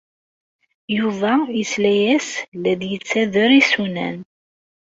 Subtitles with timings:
[0.97, 2.27] Yuba yesla-as
[2.61, 4.17] la d-yettader isunan.